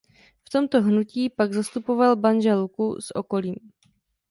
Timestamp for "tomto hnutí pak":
0.49-1.53